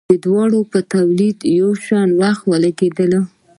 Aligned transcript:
د 0.09 0.11
دواړو 0.25 0.59
په 0.71 0.79
تولید 0.93 1.37
یو 1.59 1.69
شان 1.85 2.09
وخت 2.21 2.43
لګیدلی. 2.63 3.21